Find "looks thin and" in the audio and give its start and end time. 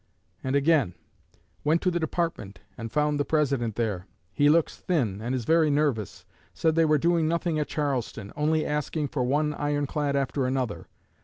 4.49-5.35